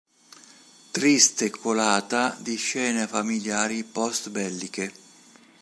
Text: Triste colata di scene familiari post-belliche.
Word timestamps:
Triste 0.89 1.51
colata 1.51 2.35
di 2.39 2.55
scene 2.55 3.05
familiari 3.05 3.83
post-belliche. 3.83 4.91